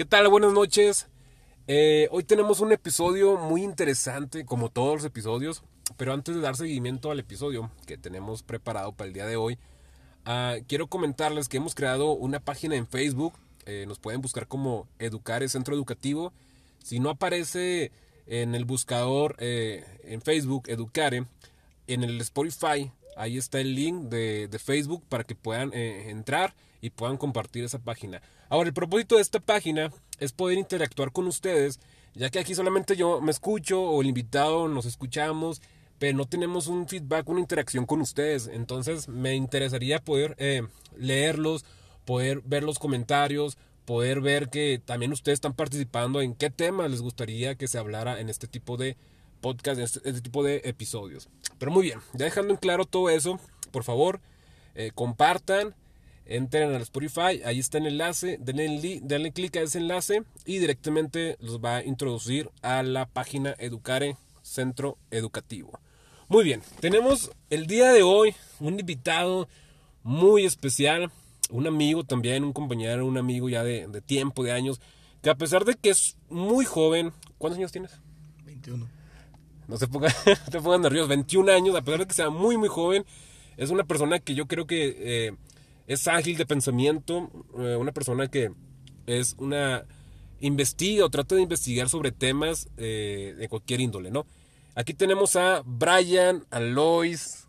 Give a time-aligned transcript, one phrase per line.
[0.00, 0.26] ¿Qué tal?
[0.28, 1.08] Buenas noches.
[1.66, 5.62] Eh, hoy tenemos un episodio muy interesante, como todos los episodios,
[5.98, 9.58] pero antes de dar seguimiento al episodio que tenemos preparado para el día de hoy,
[10.24, 13.34] ah, quiero comentarles que hemos creado una página en Facebook.
[13.66, 16.32] Eh, nos pueden buscar como Educare Centro Educativo.
[16.82, 17.92] Si no aparece
[18.26, 21.26] en el buscador eh, en Facebook, Educare,
[21.88, 27.16] en el Spotify, ahí está el link de Facebook para que puedan entrar y puedan
[27.16, 28.22] compartir esa página.
[28.48, 31.80] Ahora, el propósito de esta página es poder interactuar con ustedes,
[32.14, 35.60] ya que aquí solamente yo me escucho o el invitado nos escuchamos,
[35.98, 38.46] pero no tenemos un feedback, una interacción con ustedes.
[38.46, 40.62] Entonces me interesaría poder eh,
[40.96, 41.64] leerlos,
[42.04, 47.02] poder ver los comentarios, poder ver que también ustedes están participando en qué temas les
[47.02, 48.96] gustaría que se hablara en este tipo de
[49.40, 51.28] podcast, en este, este tipo de episodios.
[51.58, 53.38] Pero muy bien, ya dejando en claro todo eso,
[53.70, 54.20] por favor,
[54.74, 55.74] eh, compartan
[56.26, 61.36] entren al Spotify, ahí está el enlace, denle, denle clic a ese enlace y directamente
[61.40, 65.78] los va a introducir a la página Educare Centro Educativo.
[66.28, 69.48] Muy bien, tenemos el día de hoy un invitado
[70.02, 71.10] muy especial,
[71.50, 74.80] un amigo también, un compañero, un amigo ya de, tiempo, de años,
[75.22, 77.98] que a pesar de que es muy joven, ¿cuántos años tienes?
[78.44, 78.86] 21.
[79.66, 80.12] No se pongan,
[80.50, 83.04] te pongan nerviosos, 21 años, a pesar de que sea muy, muy joven,
[83.56, 84.96] es una persona que yo creo que...
[84.98, 85.32] Eh,
[85.90, 88.52] es ágil de pensamiento, eh, una persona que
[89.06, 89.84] es una
[90.38, 94.24] investiga o trata de investigar sobre temas eh, de cualquier índole, ¿no?
[94.76, 97.48] Aquí tenemos a Brian Alois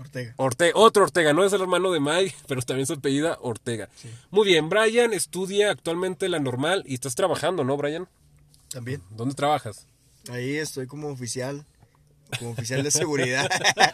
[0.00, 0.34] Ortega.
[0.36, 0.72] Ortega.
[0.74, 3.88] Otro Ortega, no es el hermano de Mike, pero también su apellida Ortega.
[4.32, 8.08] Muy bien, Brian estudia actualmente la normal y estás trabajando, ¿no, Brian?
[8.68, 9.00] También.
[9.10, 9.86] ¿Dónde trabajas?
[10.28, 11.64] Ahí estoy como oficial
[12.38, 13.48] como oficial de seguridad.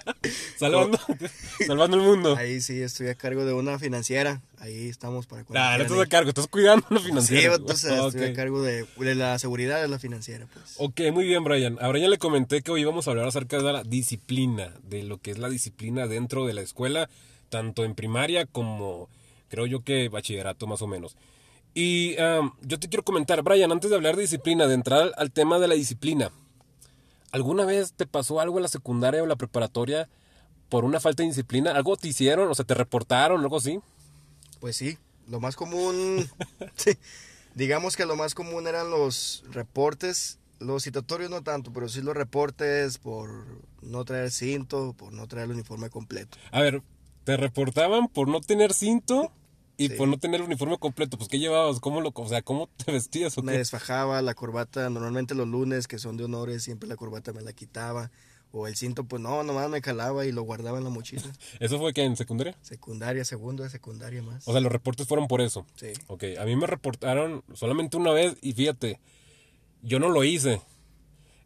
[0.59, 0.99] salvando,
[1.67, 2.37] salvando el mundo.
[2.37, 4.41] Ahí sí, estoy a cargo de una financiera.
[4.59, 7.55] Ahí estamos para Nah, no estás a cargo, estás cuidando una financiera.
[7.55, 10.47] Sí, entonces estoy a cargo de, la seguridad de la financiera.
[10.53, 10.77] Pues.
[10.79, 11.79] Ok, muy bien, Brian.
[11.81, 15.19] A Brian le comenté que hoy íbamos a hablar acerca de la disciplina, de lo
[15.19, 17.09] que es la disciplina dentro de la escuela,
[17.49, 19.09] tanto en primaria como
[19.49, 21.17] creo yo que bachillerato más o menos.
[21.75, 25.59] Y yo te quiero comentar, Brian, antes de hablar de disciplina, de entrar al tema
[25.59, 26.31] de la disciplina,
[27.33, 30.09] ¿Alguna vez te pasó algo en la secundaria o la preparatoria
[30.69, 31.73] por una falta de disciplina?
[31.73, 32.49] ¿Algo te hicieron?
[32.49, 33.81] O sea, te reportaron algo así?
[34.61, 34.99] Pues sí,
[35.29, 36.29] lo más común,
[37.55, 42.15] digamos que lo más común eran los reportes, los citatorios no tanto, pero sí los
[42.15, 43.31] reportes por
[43.81, 46.37] no traer cinto, por no traer el uniforme completo.
[46.53, 46.83] A ver,
[47.25, 49.33] ¿te reportaban por no tener cinto?
[49.77, 51.81] Y por no tener el uniforme completo, pues ¿qué llevabas?
[51.81, 55.99] ¿Cómo lo, o sea, cómo te vestías Me desfajaba la corbata, normalmente los lunes que
[55.99, 58.11] son de honores, siempre la corbata me la quitaba.
[58.55, 61.23] O el cinto, pues no, nomás me calaba y lo guardaba en la mochila.
[61.61, 62.55] ¿Eso fue que en secundaria?
[62.61, 64.47] Secundaria, segundo de secundaria más.
[64.47, 65.65] O sea, los reportes fueron por eso.
[65.77, 65.93] Sí.
[66.07, 69.01] Ok, a mí me reportaron solamente una vez y fíjate,
[69.81, 70.61] yo no lo hice.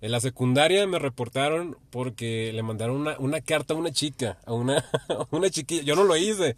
[0.00, 4.52] En la secundaria me reportaron porque le mandaron una, una carta a una chica, a
[4.52, 4.78] una,
[5.08, 5.84] a una chiquilla.
[5.84, 6.56] Yo no lo hice.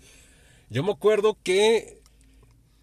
[0.71, 1.99] Yo me acuerdo que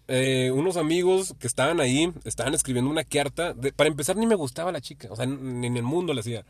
[0.08, 3.54] eh, unos amigos que estaban ahí estaban escribiendo una carta.
[3.76, 6.44] para empezar, ni me gustaba la chica, o sea, ni en el mundo le hacía.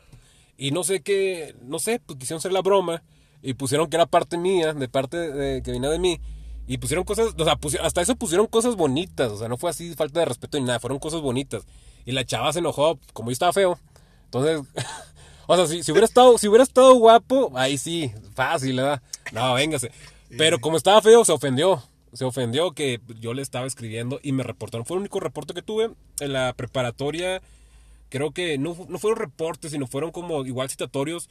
[0.59, 3.03] Y no sé qué, no sé, pues quisieron hacer la broma
[3.43, 6.21] y pusieron que era parte mía, de parte que venía de mí.
[6.69, 9.95] Y pusieron cosas, o sea, hasta eso pusieron cosas bonitas, o sea, no fue así
[9.95, 11.65] falta de respeto ni nada, fueron cosas bonitas.
[12.05, 13.79] Y la chava se enojó, como yo estaba feo.
[14.25, 14.63] Entonces,
[15.47, 19.01] o sea, si, si, hubiera estado, si hubiera estado guapo, ahí sí, fácil, ¿verdad?
[19.33, 19.93] No, véngase.
[20.37, 21.83] Pero como estaba feo, se ofendió.
[22.13, 24.87] Se ofendió que yo le estaba escribiendo y me reportaron.
[24.87, 27.43] Fue el único reporte que tuve en la preparatoria.
[28.09, 31.29] Creo que no, no fueron reportes, sino fueron como igual citatorios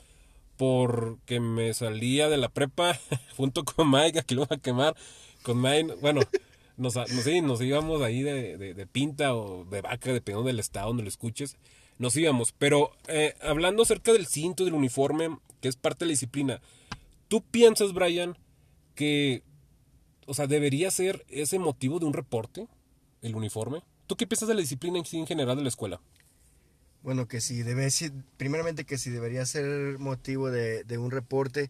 [0.57, 2.99] porque me salía de la prepa
[3.37, 4.95] junto con Mike, aquí lo voy a quemar,
[5.43, 6.21] con Mike, bueno,
[6.77, 11.09] nos, nos, íbamos ahí de, de, pinta o de vaca, dependiendo del estado donde lo
[11.09, 11.57] escuches,
[11.97, 16.11] nos íbamos, pero eh, hablando acerca del cinto, del uniforme, que es parte de la
[16.11, 16.61] disciplina,
[17.27, 18.37] ¿tú piensas, Brian,
[18.95, 19.43] que,
[20.25, 22.67] o sea, debería ser ese motivo de un reporte,
[23.21, 23.83] el uniforme.
[24.07, 26.01] ¿Tú qué piensas de la disciplina en general de la escuela?
[27.05, 27.87] Bueno, que si debe
[28.37, 31.69] primeramente que si debería ser motivo de, un reporte,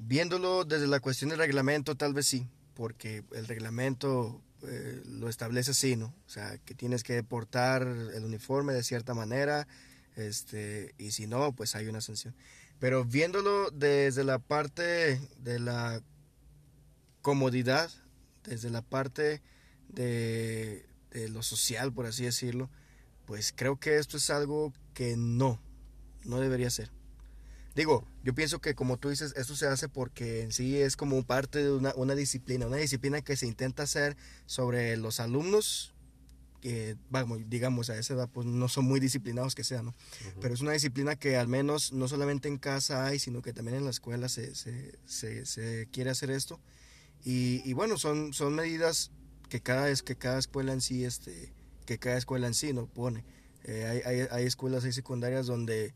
[0.00, 5.70] viéndolo desde la cuestión del reglamento, tal vez sí, porque el reglamento eh, lo establece
[5.70, 6.06] así, ¿no?
[6.26, 9.68] O sea, que tienes que portar el uniforme de cierta manera,
[10.16, 12.34] este, y si no, pues hay una sanción.
[12.80, 16.02] Pero viéndolo desde la parte de la
[17.24, 17.90] comodidad,
[18.44, 19.40] desde la parte
[19.88, 20.86] de,
[21.30, 22.68] lo social, por así decirlo,
[23.24, 25.58] pues creo que esto es algo que no,
[26.24, 26.90] no debería ser.
[27.74, 31.20] Digo, yo pienso que como tú dices, esto se hace porque en sí es como
[31.24, 35.94] parte de una, una disciplina, una disciplina que se intenta hacer sobre los alumnos
[36.60, 39.94] que, vamos, digamos, a esa edad pues no son muy disciplinados que sean, ¿no?
[40.42, 43.78] Pero es una disciplina que al menos no solamente en casa hay, sino que también
[43.78, 46.60] en la escuela se, se, se, se quiere hacer esto.
[47.24, 49.10] Y, y, bueno, son, son medidas
[49.48, 51.52] que cada, que cada escuela en sí, este,
[51.86, 53.24] que cada escuela en sí no pone.
[53.64, 55.94] Eh, hay, hay, hay, escuelas, hay secundarias donde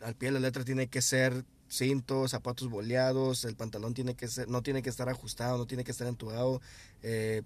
[0.00, 4.28] al pie de la letra tiene que ser cintos, zapatos boleados, el pantalón tiene que
[4.28, 6.60] ser, no tiene que estar ajustado, no tiene que estar entubado,
[7.02, 7.42] eh,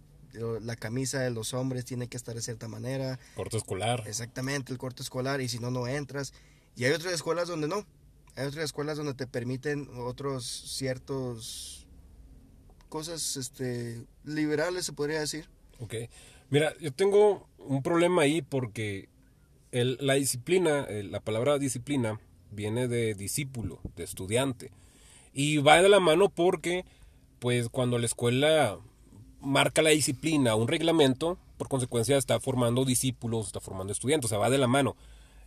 [0.63, 3.21] la camisa de los hombres tiene que estar de cierta manera.
[3.37, 4.03] Corto escolar.
[4.07, 6.33] Exactamente, el corto escolar, y si no, no entras.
[6.75, 7.87] Y hay otras escuelas donde no.
[8.35, 11.84] Hay otras escuelas donde te permiten otros ciertos
[12.95, 15.49] cosas este, liberales, se podría decir.
[15.81, 15.95] Ok.
[16.49, 19.09] Mira, yo tengo un problema ahí porque
[19.73, 22.21] el, la disciplina, la palabra disciplina,
[22.53, 24.71] viene de discípulo, de estudiante.
[25.33, 26.85] Y va de la mano porque,
[27.41, 28.79] pues, cuando la escuela
[29.41, 34.39] marca la disciplina, un reglamento, por consecuencia está formando discípulos, está formando estudiantes, o sea,
[34.39, 34.95] va de la mano.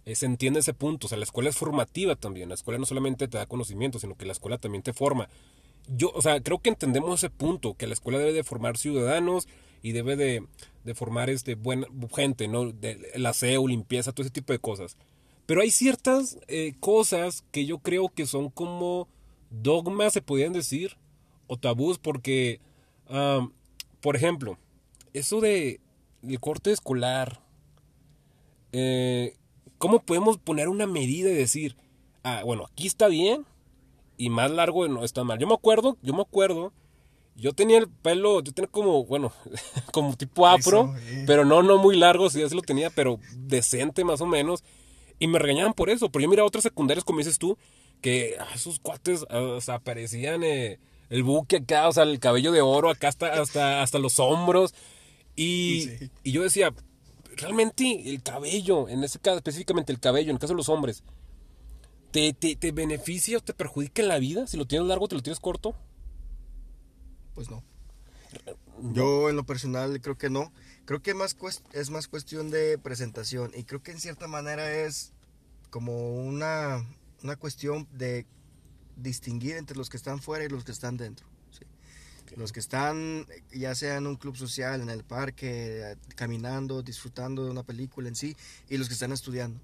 [0.04, 2.86] Eh, se entiende ese punto, o sea, la escuela es formativa también, la escuela no
[2.86, 5.30] solamente te da conocimiento, sino que la escuela también te forma.
[5.88, 9.48] Yo, o sea, creo que entendemos ese punto, que la escuela debe de formar ciudadanos
[9.82, 10.46] y debe de,
[10.84, 12.72] de formar este, buena gente, ¿no?
[12.72, 14.98] De, el aseo, limpieza, todo ese tipo de cosas.
[15.46, 19.08] Pero hay ciertas eh, cosas que yo creo que son como
[19.50, 20.98] dogmas, se podrían decir,
[21.48, 22.60] o tabús, porque,
[23.10, 23.52] um,
[24.02, 24.58] por ejemplo,
[25.14, 25.80] eso de
[26.22, 27.42] el corte escolar,
[28.74, 29.36] eh,
[29.78, 31.78] ¿cómo podemos poner una medida y decir,
[32.24, 33.46] ah, bueno, aquí está bien
[34.18, 35.40] y más largo no está mal?
[35.40, 36.74] Yo me acuerdo, yo me acuerdo,
[37.36, 39.32] yo tenía el pelo, yo tenía como, bueno,
[39.94, 40.94] como tipo afro,
[41.26, 44.64] pero no, no muy largo, sí, así lo tenía, pero decente más o menos.
[45.20, 46.10] Y me regañaban por eso.
[46.10, 47.58] Pero yo miraba otras secundarias, como dices tú,
[48.02, 50.80] que ah, esos cuates o sea, parecían eh,
[51.10, 54.74] el buque acá, o sea, el cabello de oro acá hasta, hasta, hasta los hombros.
[55.36, 55.90] Y,
[56.24, 56.74] y yo decía,
[57.36, 61.04] realmente el cabello, en ese caso, específicamente el cabello, en el caso de los hombres,
[62.18, 64.48] ¿te, te, te beneficia o te perjudica en la vida?
[64.48, 65.76] Si lo tienes largo, te lo tienes corto.
[67.36, 67.64] Pues no.
[68.92, 70.52] Yo en lo personal creo que no.
[70.86, 71.38] Creo que más
[71.74, 75.14] es más cuestión de presentación y creo que en cierta manera es
[75.70, 76.84] como una,
[77.22, 78.26] una cuestión de
[78.96, 81.28] distinguir entre los que están fuera y los que están dentro.
[81.52, 81.66] ¿sí?
[82.24, 82.38] Okay.
[82.38, 87.52] Los que están ya sea en un club social, en el parque, caminando, disfrutando de
[87.52, 88.36] una película en sí,
[88.70, 89.62] y los que están estudiando.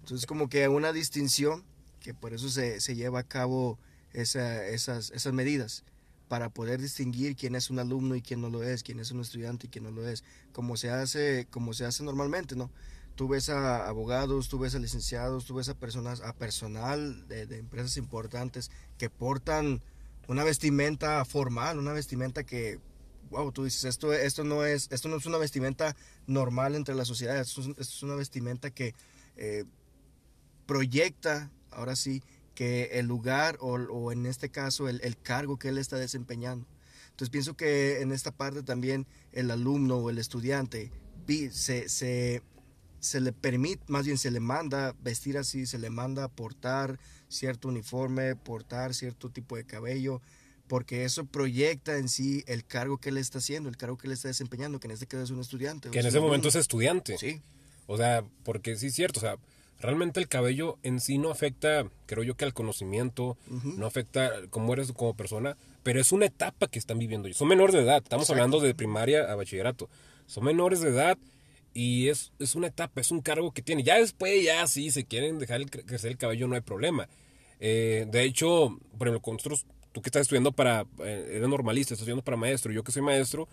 [0.00, 1.64] Entonces como que una distinción
[2.06, 3.80] que por eso se, se lleva a cabo
[4.12, 5.82] esa, esas, esas medidas
[6.28, 9.18] para poder distinguir quién es un alumno y quién no lo es, quién es un
[9.18, 10.22] estudiante y quién no lo es,
[10.52, 12.70] como se hace, como se hace normalmente, ¿no?
[13.16, 17.46] Tú ves a abogados, tú ves a licenciados, tú ves a personas, a personal de,
[17.46, 19.82] de empresas importantes que portan
[20.28, 22.78] una vestimenta formal, una vestimenta que,
[23.30, 25.96] wow, tú dices, esto, esto, no, es, esto no es una vestimenta
[26.28, 28.94] normal entre la sociedad, esto es, esto es una vestimenta que
[29.36, 29.64] eh,
[30.66, 32.22] proyecta, ahora sí,
[32.54, 36.66] que el lugar o, o en este caso el, el, cargo que él está desempeñando.
[37.10, 40.90] Entonces pienso que en esta parte también el alumno o el estudiante
[41.50, 42.42] se, se,
[43.00, 47.68] se le permite, más bien se le manda vestir así, se le manda portar cierto
[47.68, 50.20] uniforme, portar cierto tipo de cabello,
[50.68, 54.12] porque eso proyecta en sí el cargo que él está haciendo, el cargo que él
[54.12, 55.90] está desempeñando, que en este caso es un estudiante.
[55.90, 57.18] Que en ese momento es estudiante.
[57.18, 57.42] Sí.
[57.86, 59.36] O sea, porque sí es cierto, o sea,
[59.80, 63.74] realmente el cabello en sí no afecta, creo yo que al conocimiento, uh -huh.
[63.76, 67.32] no afecta cómo eres como persona, pero es una etapa que están viviendo.
[67.32, 68.42] Son menores de edad, estamos Exacto.
[68.42, 69.88] hablando de primaria a bachillerato.
[70.26, 71.18] Son menores de edad
[71.74, 73.82] y es, es una etapa, es un cargo que tiene.
[73.82, 77.08] Ya después, ya sí, se quieren dejar el, crecer el cabello, no hay problema.
[77.60, 81.94] Eh, de hecho, por ejemplo, con nosotros, tú que estás estudiando para, eh, eres normalista,
[81.94, 83.48] estás estudiando para maestro, yo que soy maestro,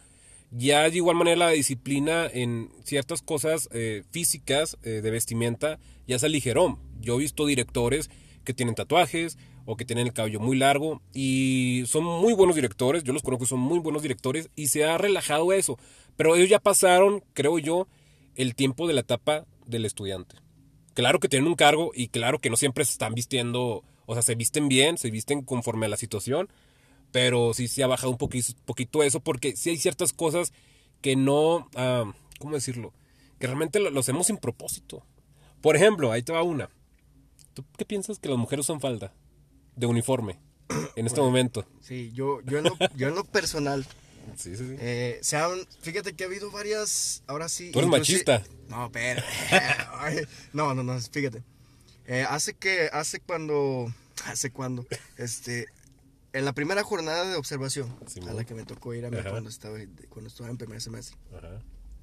[0.55, 6.19] ya de igual manera la disciplina en ciertas cosas eh, físicas eh, de vestimenta ya
[6.19, 6.79] se aligeró.
[7.01, 8.09] Yo he visto directores
[8.43, 13.03] que tienen tatuajes o que tienen el cabello muy largo y son muy buenos directores,
[13.03, 15.79] yo los conozco, son muy buenos directores y se ha relajado eso.
[16.15, 17.87] Pero ellos ya pasaron, creo yo,
[18.35, 20.35] el tiempo de la etapa del estudiante.
[20.93, 24.21] Claro que tienen un cargo y claro que no siempre se están vistiendo, o sea,
[24.21, 26.49] se visten bien, se visten conforme a la situación,
[27.13, 30.51] pero sí se ha bajado un poquito, poquito eso porque sí hay ciertas cosas
[30.99, 32.91] que no, uh, ¿cómo decirlo?
[33.39, 35.05] Que realmente lo, lo, hacemos sin propósito.
[35.61, 36.69] Por ejemplo, ahí te va una.
[37.53, 39.13] ¿Tú qué piensas que las mujeres usan falda
[39.75, 40.39] de uniforme
[40.95, 41.67] en este bueno, momento?
[41.81, 43.85] Sí, yo, yo, en, lo, yo en lo personal.
[44.37, 44.75] Sí, sí, sí.
[44.79, 45.51] Eh, se han,
[45.81, 47.71] fíjate que ha habido varias, ahora sí.
[47.71, 48.41] ¿Tú eres machista?
[48.69, 49.21] No, pero,
[50.53, 51.43] no, no, no, fíjate.
[52.07, 53.93] Eh, hace que, hace cuando,
[54.25, 55.67] hace cuando, este,
[56.33, 59.17] en la primera jornada de observación, sí, a la que me tocó ir a mí
[59.29, 59.77] cuando estaba,
[60.09, 61.61] cuando estaba en primer semestre, Ajá.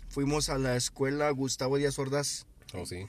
[0.09, 2.47] fuimos a la escuela Gustavo Díaz Ordaz.
[2.73, 3.07] Oh, sí.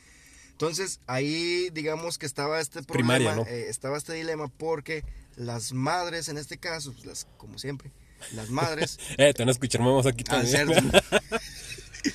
[0.51, 3.55] Entonces, ahí digamos que estaba este Primaria, problema, ¿no?
[3.55, 5.03] eh, estaba este dilema porque
[5.35, 7.91] las madres, en este caso, pues, las, como siempre,
[8.33, 10.67] las madres, Eh, te van a escuchar mamás aquí también.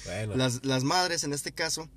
[0.05, 1.89] bueno, las, las madres en este caso,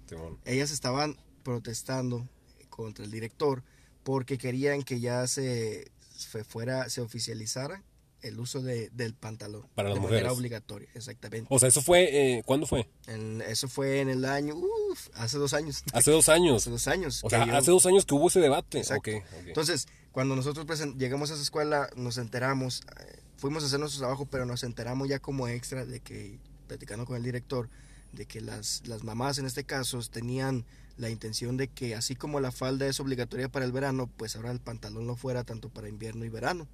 [0.45, 2.27] ellas estaban protestando
[2.69, 3.63] contra el director
[4.03, 7.83] porque querían que ya se, se fuera, se oficializara
[8.21, 9.65] el uso de, del pantalón.
[9.75, 10.37] Para las de manera mujeres.
[10.37, 11.47] obligatoria, exactamente.
[11.49, 12.89] O sea, eso fue, eh, ¿cuándo fue?
[13.07, 15.83] En- eso fue en el año, uf, hace dos años.
[15.93, 16.57] Hace dos años.
[16.63, 17.21] Hace dos años.
[17.23, 18.79] O sea, yo- hace dos años que hubo ese debate.
[18.79, 19.11] Exacto.
[19.11, 19.47] Ok, ok.
[19.47, 20.65] Entonces, cuando nosotros
[20.97, 25.07] llegamos a esa escuela, nos enteramos, eh, fuimos a hacer nuestro trabajo, pero nos enteramos
[25.07, 27.69] ya como extra de que, platicando con el director,
[28.11, 30.65] de que las, las mamás en este caso tenían
[30.99, 34.51] la intención de que así como la falda es obligatoria para el verano, pues ahora
[34.51, 36.67] el pantalón lo fuera tanto para invierno y verano.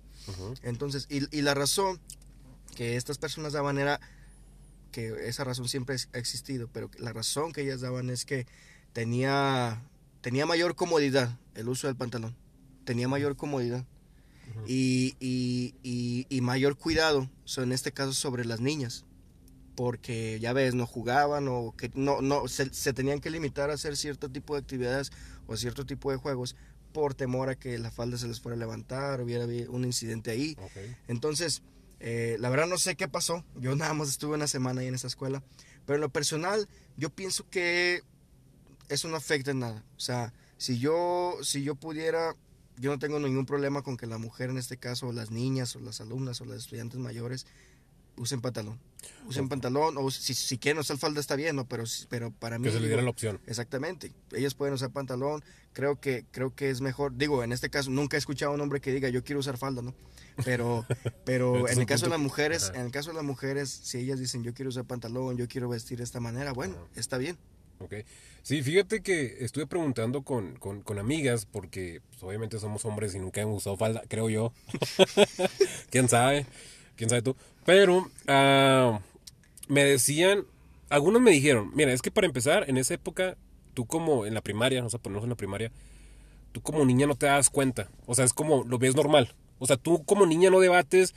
[0.64, 2.00] Entonces, y, y la razón
[2.76, 4.00] que estas personas daban era
[4.92, 8.48] que esa razón siempre ha existido, pero la razón que ellas daban es que
[8.94, 9.82] tenía,
[10.22, 12.36] tenía mayor comodidad el uso del pantalón,
[12.86, 13.86] tenía mayor comodidad
[14.68, 19.06] y, y- y- y mayor cuidado, so, en este caso sobre las niñas,
[19.76, 23.74] porque ya ves, no jugaban o que no, no se, se tenían que limitar a
[23.74, 25.12] hacer cierto tipo de actividades
[25.48, 26.56] o cierto tipo de juegos
[26.94, 30.56] por temor a que la falda se les fuera a levantar, hubiera un incidente ahí.
[30.62, 30.72] Ok.
[31.10, 31.62] Entonces,
[32.00, 33.44] eh, la verdad no sé qué pasó.
[33.56, 35.44] Yo nada más estuve una semana ahí en esa escuela.
[35.86, 38.02] Pero en lo personal, yo pienso que
[38.90, 39.84] eso no afecta en nada.
[39.98, 42.36] O sea, si yo, si yo pudiera,
[42.78, 45.76] yo no tengo ningún problema con que la mujer, en este caso, o las niñas,
[45.76, 47.46] o las alumnas, o las estudiantes mayores,
[48.18, 48.80] usen pantalón.
[49.28, 51.68] Usen pantalón, o si, si quieren usar falda está bien, ¿no?
[51.68, 52.66] Pero, pero para mí...
[52.66, 53.40] Que se le diera la opción.
[53.46, 54.14] Exactamente.
[54.32, 55.44] Ellos pueden usar pantalón.
[55.74, 57.16] Creo que creo que es mejor.
[57.18, 59.58] Digo, en este caso nunca he escuchado a un hombre que diga yo quiero usar
[59.58, 59.94] falda, ¿no?
[60.44, 60.86] Pero
[61.26, 62.80] Pero este es en el caso de las mujeres, Ajá.
[62.80, 65.70] en el caso de las mujeres, si ellas dicen yo quiero usar pantalón, yo quiero
[65.70, 66.88] vestir de esta manera, bueno, Ajá.
[66.96, 67.38] está bien.
[67.80, 67.94] Ok.
[68.42, 73.20] Sí, fíjate que estuve preguntando con, con, con amigas, porque pues, obviamente somos hombres y
[73.20, 74.54] nunca hemos usado falda, creo yo.
[75.90, 76.46] ¿Quién sabe?
[76.96, 77.36] ¿Quién sabe tú?
[77.66, 79.00] Pero ah,
[79.68, 80.46] me decían,
[80.90, 83.38] algunos me dijeron, mira, es que para empezar, en esa época,
[83.74, 85.72] tú como en la primaria, vamos a ponernos en la primaria,
[86.52, 87.90] tú como niña no te das cuenta.
[88.06, 89.34] O sea, es como lo ves normal.
[89.60, 91.14] O sea, tú como niña no debates.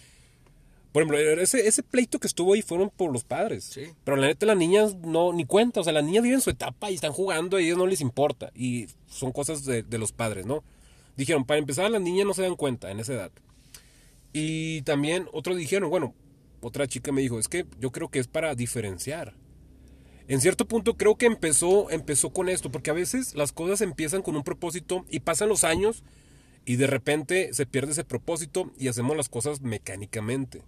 [0.92, 3.64] Por ejemplo, ese, ese pleito que estuvo ahí fueron por los padres.
[3.64, 3.82] Sí.
[4.04, 5.80] Pero la neta, las niñas no, ni cuenta.
[5.80, 8.00] O sea, las niñas viven su etapa y están jugando y a ellos no les
[8.00, 8.50] importa.
[8.54, 10.64] Y son cosas de, de los padres, ¿no?
[11.16, 13.30] Dijeron, para empezar, las niñas no se dan cuenta en esa edad.
[14.32, 16.14] Y también otros dijeron, bueno,
[16.60, 19.34] otra chica me dijo, es que yo creo que es para diferenciar.
[20.26, 24.22] En cierto punto creo que empezó, empezó con esto, porque a veces las cosas empiezan
[24.22, 26.04] con un propósito y pasan los años
[26.66, 30.62] y de repente se pierde ese propósito y hacemos las cosas mecánicamente.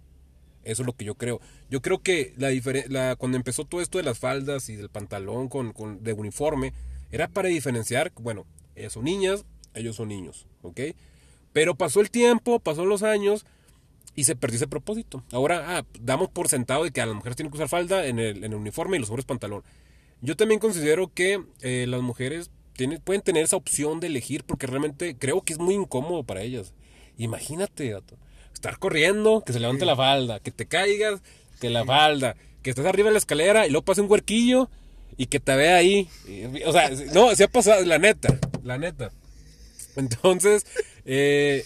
[0.63, 1.41] Eso es lo que yo creo.
[1.69, 5.73] Yo creo que la, cuando empezó todo esto de las faldas y del pantalón con,
[5.73, 6.73] con- de uniforme,
[7.11, 10.79] era para diferenciar, bueno, ellas son niñas, ellos son niños, ¿ok?
[11.53, 13.45] Pero pasó el tiempo, pasó los años
[14.15, 15.23] y se perdió ese propósito.
[15.31, 18.19] Ahora, ah, damos por sentado de que a las mujeres tienen que usar falda en
[18.19, 19.63] el, uniforme y los hombres pantalón.
[20.21, 22.51] Yo también considero que eh, las mujeres
[23.03, 26.73] pueden tener esa opción de elegir porque realmente creo que es muy incómodo para ellas.
[27.17, 28.17] Imagínate, vato,
[28.53, 31.21] estar corriendo, que se levante la falda, que te caigas,
[31.59, 34.69] que la falda, que estés arriba de la escalera y luego pase un huerquillo
[35.17, 36.07] y que te vea ahí.
[36.65, 39.11] O sea, no, se ha pasado, la neta, la neta.
[39.95, 40.65] Entonces,
[41.05, 41.65] eh,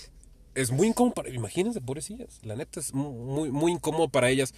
[0.55, 4.53] es muy incómodo para, imagínense, pobrecillas, la neta es mu- muy, muy incómodo para ellas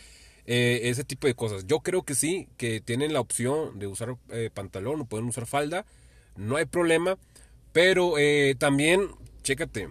[0.45, 1.65] eh, ese tipo de cosas.
[1.67, 5.45] Yo creo que sí, que tienen la opción de usar eh, pantalón o pueden usar
[5.45, 5.85] falda,
[6.35, 7.17] no hay problema,
[7.73, 9.07] pero eh, también,
[9.43, 9.89] chécate,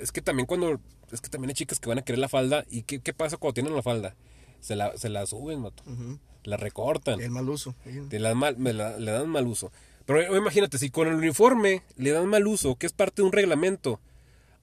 [0.00, 0.80] es que también cuando,
[1.12, 3.36] es que también hay chicas que van a querer la falda y ¿qué, qué pasa
[3.36, 4.16] cuando tienen la falda?
[4.60, 5.82] Se la, se la suben, mato,
[6.44, 7.20] la recortan.
[7.20, 7.74] El mal uso.
[8.10, 9.72] Te la mal- me la- le dan mal uso.
[10.10, 13.32] Pero imagínate, si con el uniforme le dan mal uso, que es parte de un
[13.32, 14.00] reglamento.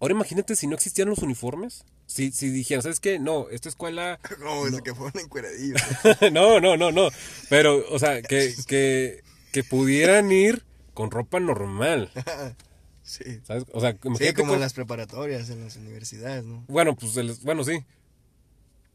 [0.01, 1.85] Ahora imagínate si no existieran los uniformes.
[2.05, 3.17] Si, si dijeran, ¿sabes qué?
[3.17, 4.19] No, esta escuela...
[4.43, 5.81] Como desde que fueron encueradillos.
[6.33, 7.09] no, no, no, no.
[7.49, 9.23] Pero, o sea, que, que,
[9.53, 10.63] que pudieran ir
[10.93, 12.11] con ropa normal.
[13.03, 13.39] sí.
[13.43, 13.63] ¿Sabes?
[13.71, 16.65] O sea, Sí, como con- en las preparatorias, en las universidades, ¿no?
[16.67, 17.85] Bueno, pues, bueno, sí.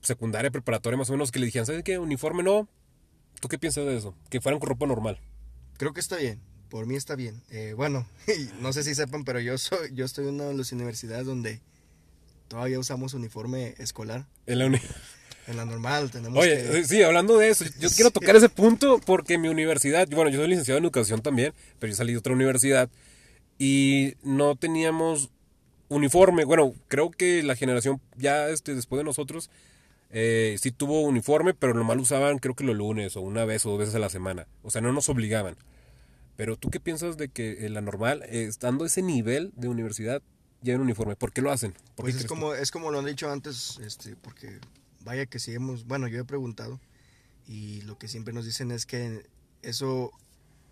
[0.02, 1.98] Secundaria, preparatoria, más o menos, que le dijeran, ¿sabes qué?
[1.98, 2.68] Uniforme no.
[3.40, 4.14] ¿Tú qué piensas de eso?
[4.30, 5.18] Que fueran con ropa normal.
[5.82, 6.38] Creo que está bien.
[6.70, 7.42] Por mí está bien.
[7.50, 8.06] Eh, bueno,
[8.60, 11.60] no sé si sepan, pero yo soy, yo estoy en una de las universidades donde
[12.46, 14.28] todavía usamos uniforme escolar.
[14.46, 14.78] En la uni-
[15.48, 19.00] En la normal tenemos Oye, que- sí, hablando de eso, yo quiero tocar ese punto
[19.04, 22.32] porque mi universidad, bueno, yo soy licenciado en educación también, pero yo salí de otra
[22.32, 22.88] universidad
[23.58, 25.30] y no teníamos
[25.88, 26.44] uniforme.
[26.44, 29.50] Bueno, creo que la generación ya este, después de nosotros
[30.10, 33.70] eh, sí tuvo uniforme, pero normal usaban creo que los lunes o una vez o
[33.70, 34.46] dos veces a la semana.
[34.62, 35.56] O sea, no nos obligaban.
[36.36, 40.22] Pero tú qué piensas de que la normal, eh, estando ese nivel de universidad,
[40.62, 41.16] lleven uniforme?
[41.16, 41.74] ¿Por qué lo hacen?
[41.96, 44.58] pues es como, es como lo han dicho antes, este, porque
[45.04, 46.80] vaya que si hemos, bueno, yo he preguntado
[47.46, 49.26] y lo que siempre nos dicen es que
[49.62, 50.12] eso,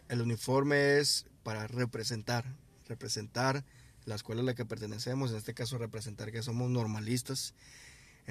[0.09, 2.45] el uniforme es para representar,
[2.87, 3.65] representar
[4.05, 7.55] la escuela a la que pertenecemos, en este caso representar que somos normalistas.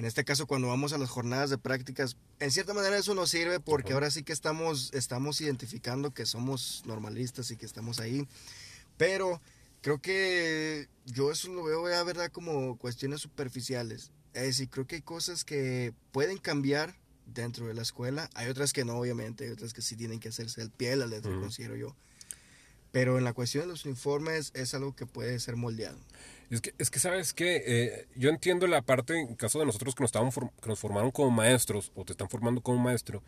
[0.00, 3.28] En este caso, cuando vamos a las jornadas de prácticas, en cierta manera eso nos
[3.28, 8.26] sirve porque ahora sí que estamos, estamos identificando que somos normalistas y que estamos ahí.
[8.96, 9.42] Pero
[9.82, 14.10] creo que yo eso lo veo, la verdad, como cuestiones superficiales.
[14.32, 18.30] Es decir, creo que hay cosas que pueden cambiar dentro de la escuela.
[18.32, 19.44] Hay otras que no, obviamente.
[19.44, 21.94] Hay otras que sí tienen que hacerse el pie, la letra, considero yo.
[22.90, 25.98] Pero en la cuestión de los uniformes es algo que puede ser moldeado.
[26.50, 29.94] Es que, es que sabes que eh, yo entiendo la parte, en caso de nosotros
[29.94, 33.22] que nos, estaban que nos formaron como maestros o te están formando como maestro,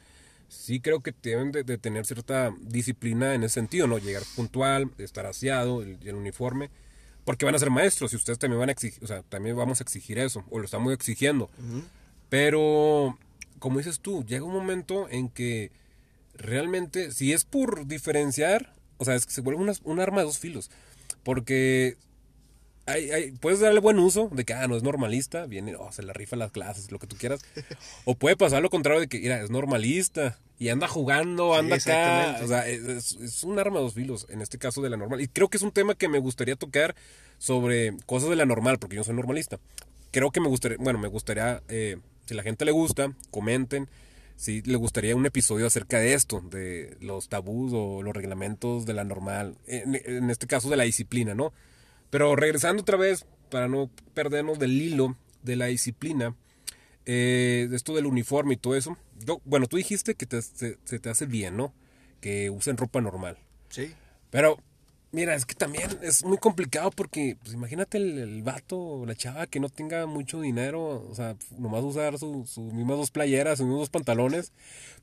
[0.48, 3.98] sí creo que deben de, tener cierta disciplina en ese sentido, ¿no?
[3.98, 6.68] Llegar puntual, estar aseado, el, el, uniforme,
[7.24, 9.80] porque van a ser maestros y ustedes también van a exigir, o sea, también vamos
[9.80, 11.48] a exigir eso, o lo estamos exigiendo.
[12.28, 13.16] Pero,
[13.60, 15.70] como dices tú, llega un momento en que
[16.34, 20.38] realmente, si es por diferenciar, o sea, es que se vuelve un arma de dos
[20.38, 20.70] filos.
[21.22, 21.96] Porque
[22.86, 26.02] hay, hay, puedes darle buen uso de que, ah, no es normalista, viene, oh, se
[26.02, 27.44] le rifa las clases, lo que tú quieras.
[28.04, 32.40] O puede pasar lo contrario de que, mira, es normalista y anda jugando, anda acá.
[32.42, 35.20] O sea, es, un arma de dos filos, en este caso de la normal.
[35.20, 36.94] Y creo que es un tema que me gustaría tocar
[37.38, 39.58] sobre cosas de la normal, porque yo soy normalista.
[40.10, 43.88] Creo que me gustaría, bueno, me gustaría, eh, si la gente le gusta, comenten
[44.42, 48.92] si le gustaría un episodio acerca de esto, de los tabús o los reglamentos de
[48.92, 51.52] la normal, en, este caso de la disciplina, ¿no?
[52.12, 56.36] Pero regresando otra vez, para no perdernos del hilo de la disciplina,
[57.06, 60.98] eh, de esto del uniforme y todo eso, yo, bueno, tú dijiste que se, se
[60.98, 61.72] te hace bien, ¿no?
[62.20, 63.38] Que usen ropa normal.
[63.70, 63.94] Sí.
[64.28, 64.58] Pero
[65.14, 69.46] Mira, es que también es muy complicado porque, pues imagínate el, vato o la chava
[69.46, 73.66] que no tenga mucho dinero, o sea, nomás usar sus su mismas dos playeras, sus
[73.66, 74.52] mismos dos pantalones,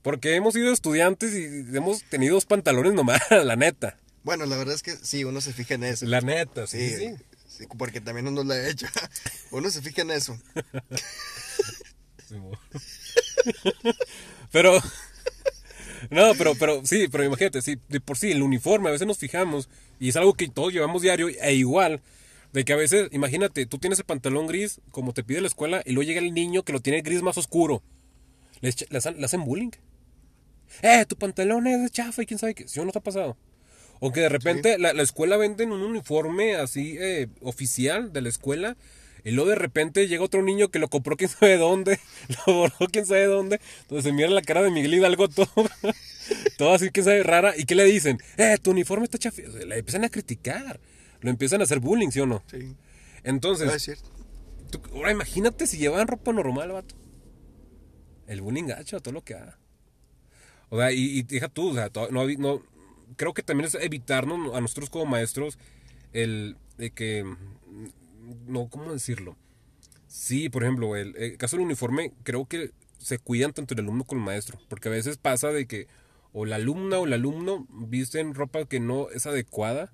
[0.02, 3.98] porque hemos sido estudiantes y hemos tenido dos pantalones nomás, la neta.
[4.22, 6.06] Bueno, la verdad es que sí, uno se fija en eso.
[6.06, 7.16] La neta, sí.
[7.48, 8.86] sí, porque también uno lo ha hecho.
[9.50, 10.38] Uno se fija en eso.
[14.52, 14.80] pero,
[16.10, 19.18] no, pero, pero sí, pero imagínate, sí, de por sí, el uniforme, a veces nos
[19.18, 22.00] fijamos y es algo que todos llevamos diario e igual.
[22.52, 25.82] De que a veces, imagínate, tú tienes el pantalón gris como te pide la escuela
[25.84, 27.82] y luego llega el niño que lo tiene gris más oscuro.
[28.60, 29.70] Le, hacen bullying.
[30.82, 32.66] Eh, tu pantalón es de chafa y quién sabe qué.
[32.66, 33.36] Si no te ha pasado.
[34.00, 38.76] O que de repente la, escuela venden un uniforme así eh, oficial de la escuela.
[39.22, 42.00] Y luego de repente llega otro niño que lo compró quién sabe dónde.
[42.46, 43.60] Lo borró quién sabe dónde.
[43.82, 45.50] Entonces se mira la cara de Miguel Hidalgo todo.
[46.56, 47.54] todo así que sabe rara.
[47.56, 48.18] ¿Y qué le dicen?
[48.38, 49.42] Eh, tu uniforme está chafi.
[49.42, 50.80] Le empiezan a criticar.
[51.20, 52.42] Lo empiezan a hacer bullying, ¿sí o no?
[52.50, 52.74] Sí.
[53.22, 54.00] Entonces.
[54.94, 56.94] ahora imagínate si llevan ropa normal, vato.
[58.26, 59.58] El bullying gacho, todo lo que haga.
[60.70, 62.62] O sea, y, y deja tú, o sea, no, no,
[63.16, 65.58] creo que también es evitarnos a nosotros como maestros
[66.12, 67.24] el de que.
[68.46, 69.36] No, ¿cómo decirlo?
[70.06, 74.04] Sí, por ejemplo, el, el caso del uniforme, creo que se cuidan tanto el alumno
[74.04, 74.58] como el maestro.
[74.68, 75.88] Porque a veces pasa de que
[76.32, 79.92] o la alumna o el alumno visten ropa que no es adecuada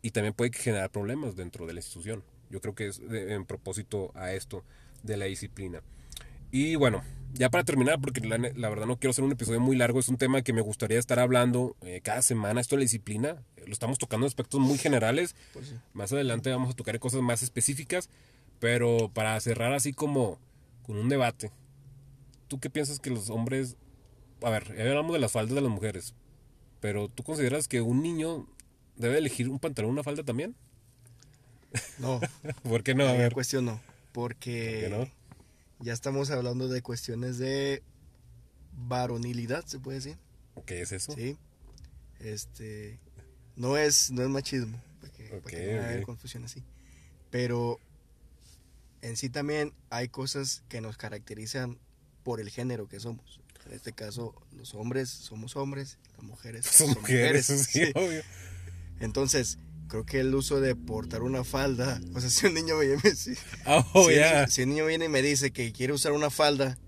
[0.00, 2.22] y también puede generar problemas dentro de la institución.
[2.50, 4.64] Yo creo que es en propósito a esto
[5.02, 5.82] de la disciplina.
[6.50, 10.00] Y bueno, ya para terminar, porque la, verdad no quiero hacer un episodio muy largo,
[10.00, 13.42] es un tema que me gustaría estar hablando eh, cada semana, esto de la disciplina.
[13.56, 15.34] Eh, lo estamos tocando en aspectos muy generales.
[15.52, 18.10] Pues más adelante vamos a tocar cosas más específicas,
[18.60, 20.38] pero para cerrar así como
[20.82, 21.50] con un debate.
[22.48, 23.76] ¿Tú qué piensas que los hombres
[24.42, 26.14] a ver, ya hablamos de las faldas de las mujeres,
[26.80, 28.46] pero ¿tú consideras que un niño
[28.96, 30.54] debe elegir un pantalón una falda también?
[31.98, 32.20] No.
[32.62, 33.06] ¿Por qué no?
[33.06, 33.32] A ver.
[33.32, 33.80] cuestión no,
[34.12, 35.08] porque
[35.82, 37.82] ya estamos hablando de cuestiones de
[38.72, 40.18] varonilidad, se puede decir.
[40.64, 41.12] ¿Qué es eso?
[41.12, 41.36] Sí.
[42.20, 43.00] Este,
[43.56, 46.62] no es, no es machismo, porque, no hay confusión así.
[47.30, 47.78] Pero
[49.00, 51.78] en sí también hay cosas que nos caracterizan
[52.22, 53.40] por el género que somos.
[53.66, 57.46] En este caso, los hombres somos hombres, las mujeres son, mujeres.
[57.46, 58.22] Sí, Obvio.
[59.00, 59.58] Entonces,
[59.92, 62.96] creo que el uso de portar una falda, o sea, si un niño viene,
[63.66, 64.08] oh,
[64.48, 66.78] si, un niño viene y me dice que quiere usar una falda,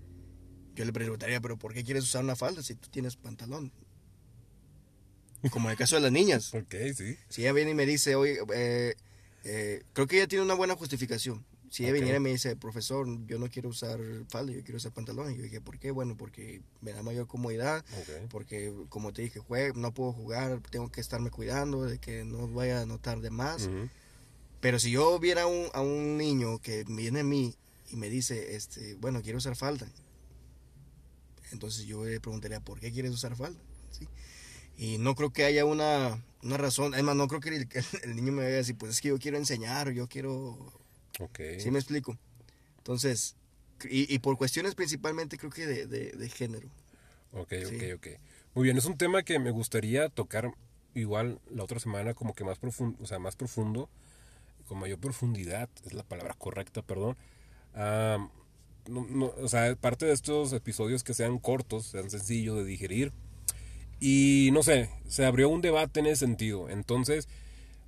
[0.73, 3.71] yo le preguntaría, pero ¿por qué quieres usar una falda si tú tienes pantalón?
[5.51, 6.51] Como en el caso de las niñas.
[6.55, 7.15] ok, sí.
[7.29, 8.95] Si ella viene y me dice, oye, eh,
[9.43, 11.45] eh, creo que ella tiene una buena justificación.
[11.75, 14.93] Si ella viniera y me dice, profesor, yo no quiero usar falda, yo quiero usar
[14.93, 15.29] pantalón.
[15.29, 15.91] Y yo dije, ¿por qué?
[15.91, 17.83] Bueno, porque me da mayor comodidad,
[18.29, 22.47] porque como te dije, juego, no puedo jugar, tengo que estarme cuidando de que no
[22.47, 23.67] vaya a notar de más.
[23.67, 23.89] Ujú.
[24.61, 27.53] Pero si yo viera a un, a un niño que viene a mí
[27.89, 29.85] y me dice, este, bueno, quiero usar falda,
[31.51, 33.59] entonces yo le preguntaría, ¿por qué quieres usar falda?
[33.91, 34.07] ¿Sí?
[34.77, 37.67] Y no creo que haya una, una razón, además no creo que el,
[38.03, 40.84] el niño me vaya a decir, pues es que yo quiero enseñar, yo quiero...
[41.19, 41.39] Ok.
[41.59, 42.17] ¿Sí me explico?
[42.77, 43.35] Entonces,
[43.89, 46.69] y, y por cuestiones principalmente creo que de, de, de género.
[47.33, 47.75] Ok, Sí.
[47.75, 48.07] ok, ok.
[48.53, 50.53] Muy bien, es un tema que me gustaría tocar
[50.93, 53.89] igual la otra semana como que más profundo, o sea, más profundo,
[54.67, 57.17] con mayor profundidad, es la palabra correcta, perdón.
[57.73, 58.29] Ah,
[58.87, 63.11] no, no, o sea, parte de estos episodios que sean cortos, sean sencillos de digerir.
[63.99, 66.69] Y no sé, se abrió un debate en ese sentido.
[66.69, 67.27] Entonces,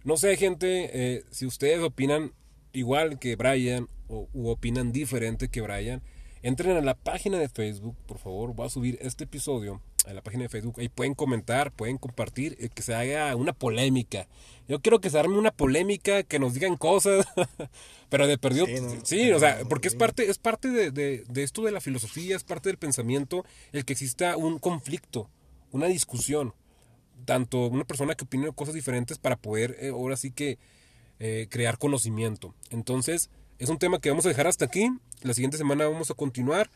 [0.03, 2.33] no sé, gente, eh, si ustedes opinan
[2.73, 6.01] igual que Brian o u opinan diferente que Brian,
[6.41, 8.53] entren a la página de Facebook, por favor.
[8.53, 10.75] Voy a subir este episodio a la página de Facebook.
[10.79, 14.27] Ahí pueden comentar, pueden compartir, eh, que se haga una polémica.
[14.69, 17.25] Yo quiero que se arme una polémica, que nos digan cosas,
[18.09, 18.65] pero de perdido.
[18.65, 21.61] Sí, Sí, no, o sea, no, porque es parte, es parte de, de- de esto
[21.63, 25.29] de la filosofía, es parte del pensamiento, el que exista un conflicto,
[25.71, 26.53] una discusión
[27.25, 30.59] tanto una persona que opine cosas diferentes para poder eh, ahora sí que
[31.19, 32.53] eh, crear conocimiento.
[32.69, 34.89] Entonces, es un tema que vamos a dejar hasta aquí.
[35.21, 36.69] La siguiente semana vamos a continuar.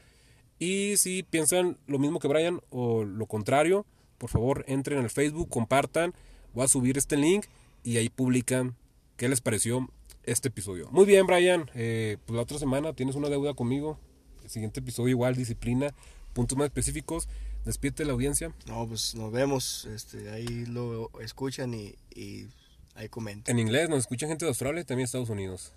[0.58, 3.86] Y si piensan lo mismo que Brian o lo contrario,
[4.17, 6.13] por favor entren al Facebook, compartan.
[6.54, 7.45] Voy a subir este link
[7.84, 8.75] y ahí publican
[9.17, 9.89] qué les pareció
[10.23, 10.88] este episodio.
[10.91, 11.69] Muy bien, Brian.
[11.73, 13.99] Eh, pues la otra semana tienes una deuda conmigo.
[14.43, 15.93] El siguiente episodio igual, disciplina,
[16.34, 17.27] puntos más específicos.
[17.65, 18.54] Despídete de la audiencia.
[18.67, 22.47] No, pues nos vemos, este, ahí lo escuchan y, y
[22.95, 23.10] ahí.
[23.47, 25.71] En inglés nos escuchan gente de Australia y también Estados Unidos.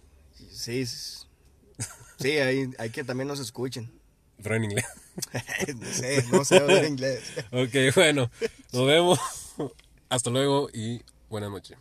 [0.50, 1.24] Sí, s-
[2.18, 3.90] sí, ahí hay que también nos escuchen.
[4.42, 4.84] Pero en inglés.
[5.76, 7.22] no sé, no sé hablar inglés.
[7.52, 8.30] ok, bueno.
[8.72, 9.18] Nos vemos.
[10.08, 11.78] Hasta luego y buenas noches.